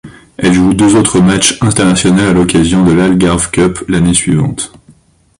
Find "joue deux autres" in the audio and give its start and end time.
0.53-1.19